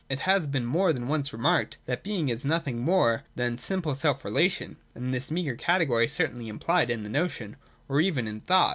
[0.09, 4.25] It has been more than once remarked that being is nothing more than simple self
[4.25, 7.55] relation, and this meagre category is certainly implied in the notion,
[7.87, 8.69] or even in thought.